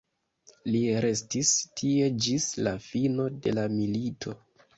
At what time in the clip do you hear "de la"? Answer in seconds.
3.45-3.69